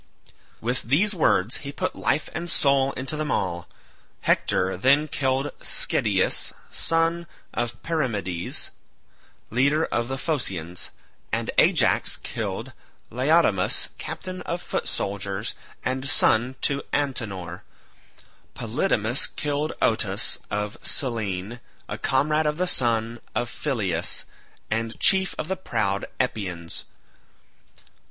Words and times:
With 0.61 0.81
these 0.81 1.13
words 1.13 1.57
he 1.57 1.71
put 1.71 1.95
life 1.95 2.27
and 2.33 2.49
soul 2.49 2.91
into 2.93 3.15
them 3.15 3.29
all. 3.29 3.67
Hector 4.21 4.75
then 4.75 5.07
killed 5.07 5.51
Schedius 5.61 6.51
son 6.71 7.27
of 7.53 7.83
Perimedes, 7.83 8.71
leader 9.51 9.85
of 9.85 10.07
the 10.07 10.17
Phoceans, 10.17 10.89
and 11.31 11.51
Ajax 11.59 12.17
killed 12.17 12.73
Laodamas 13.11 13.89
captain 13.99 14.41
of 14.41 14.59
foot 14.59 14.87
soldiers 14.87 15.53
and 15.85 16.09
son 16.09 16.55
to 16.61 16.81
Antenor. 16.91 17.61
Polydamas 18.55 19.27
killed 19.27 19.73
Otus 19.83 20.39
of 20.49 20.81
Cyllene 20.81 21.59
a 21.87 21.99
comrade 21.99 22.47
of 22.47 22.57
the 22.57 22.65
son 22.65 23.19
of 23.35 23.51
Phyleus 23.51 24.25
and 24.71 24.99
chief 24.99 25.35
of 25.37 25.47
the 25.47 25.55
proud 25.55 26.07
Epeans. 26.19 26.85